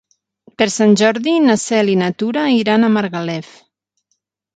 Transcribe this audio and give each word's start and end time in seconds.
Per 0.59 0.67
Sant 0.75 0.95
Jordi 1.01 1.33
na 1.43 1.55
Cel 1.63 1.91
i 1.93 1.97
na 1.99 2.07
Tura 2.21 2.47
iran 2.61 2.87
a 2.87 2.91
Margalef. 2.95 3.53